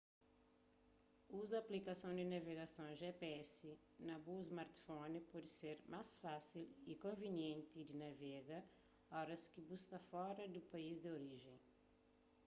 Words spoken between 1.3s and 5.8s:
uza aplikason di navegason gps na bu smartphone pode ser